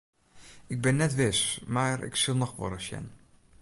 [0.73, 1.39] Ik bin net wis
[1.73, 3.05] mar ik sil noch wolris sjen.